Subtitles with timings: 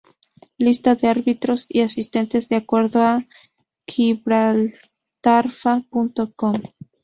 [0.57, 3.27] Lista de árbitros y asistentes de acuerdo a
[3.85, 6.55] gibraltarfa.com.